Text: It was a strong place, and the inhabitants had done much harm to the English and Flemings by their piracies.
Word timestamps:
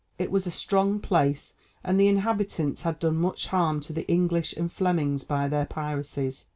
It 0.17 0.31
was 0.31 0.47
a 0.47 0.51
strong 0.51 0.99
place, 0.99 1.53
and 1.83 1.99
the 1.99 2.07
inhabitants 2.07 2.81
had 2.81 2.97
done 2.97 3.17
much 3.17 3.49
harm 3.49 3.81
to 3.81 3.93
the 3.93 4.07
English 4.07 4.51
and 4.57 4.71
Flemings 4.71 5.23
by 5.23 5.47
their 5.47 5.67
piracies. 5.67 6.47